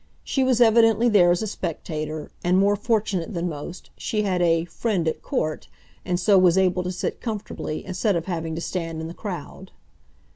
She 0.23 0.43
was 0.43 0.59
evidently 0.59 1.09
there 1.09 1.29
as 1.29 1.43
a 1.43 1.47
spectator, 1.47 2.31
and, 2.43 2.57
more 2.57 2.75
fortunate 2.75 3.35
than 3.35 3.47
most, 3.47 3.91
she 3.95 4.23
had 4.23 4.41
a 4.41 4.65
"friend 4.65 5.07
at 5.07 5.21
court," 5.21 5.67
and 6.03 6.19
so 6.19 6.39
was 6.39 6.57
able 6.57 6.81
to 6.81 6.91
sit 6.91 7.21
comfortably, 7.21 7.85
instead 7.85 8.15
of 8.15 8.25
having 8.25 8.55
to 8.55 8.61
stand 8.61 8.99
in 8.99 9.07
the 9.07 9.13
crowd. 9.13 9.69